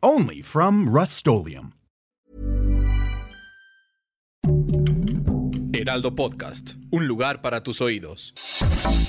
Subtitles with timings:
[0.00, 1.26] Only from Rust
[5.72, 8.32] Heraldo Podcast, un lugar para tus oídos.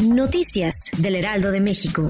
[0.04, 2.08] Noticias del Heraldo de México.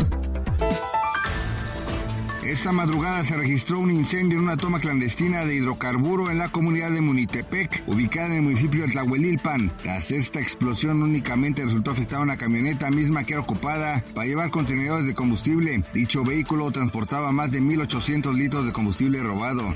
[2.49, 6.89] Esta madrugada se registró un incendio en una toma clandestina de hidrocarburo en la comunidad
[6.89, 9.71] de Munitepec, ubicada en el municipio de Tlahuelilpan.
[9.83, 15.05] Tras esta explosión únicamente resultó afectada una camioneta misma que era ocupada para llevar contenedores
[15.05, 15.83] de combustible.
[15.93, 19.75] Dicho vehículo transportaba más de 1.800 litros de combustible robado.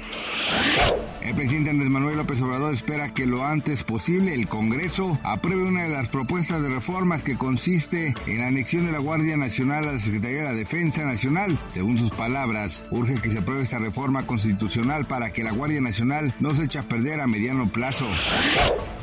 [1.21, 5.83] El presidente Andrés Manuel López Obrador espera que lo antes posible el Congreso apruebe una
[5.83, 9.93] de las propuestas de reformas que consiste en la anexión de la Guardia Nacional a
[9.93, 11.57] la Secretaría de la Defensa Nacional.
[11.69, 16.33] Según sus palabras, urge que se apruebe esta reforma constitucional para que la Guardia Nacional
[16.39, 18.05] no se eche a perder a mediano plazo.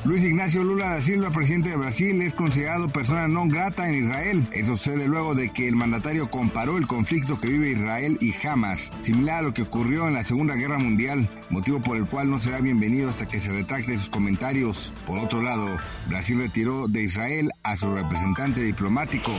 [0.03, 4.49] Luis Ignacio Lula da Silva, presidente de Brasil, es considerado persona non grata en Israel.
[4.51, 8.91] Eso sucede luego de que el mandatario comparó el conflicto que vive Israel y Hamas,
[9.01, 12.41] similar a lo que ocurrió en la Segunda Guerra Mundial, motivo por el cual no
[12.41, 14.95] será bienvenido hasta que se retracte sus comentarios.
[15.07, 15.69] Por otro lado,
[16.09, 19.33] Brasil retiró de Israel a su representante diplomático.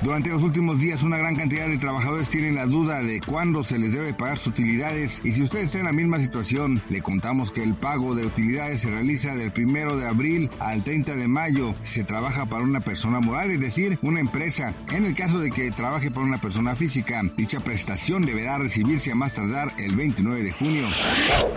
[0.00, 3.78] Durante los últimos días, una gran cantidad de trabajadores tienen la duda de cuándo se
[3.78, 7.50] les debe pagar sus utilidades y si usted está en la misma situación, le contamos
[7.50, 11.26] que el pago de utilidades se realiza del primer primero de abril al 30 de
[11.26, 14.72] mayo se trabaja para una persona moral, es decir, una empresa.
[14.92, 19.16] En el caso de que trabaje para una persona física, dicha prestación deberá recibirse a
[19.16, 20.86] más tardar el 29 de junio.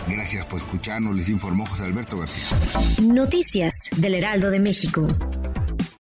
[0.07, 2.57] Gracias por escucharnos, les informó José Alberto García.
[3.03, 5.05] Noticias del Heraldo de México.